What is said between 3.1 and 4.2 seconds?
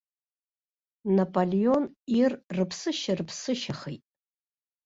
рыԥсышьахеит.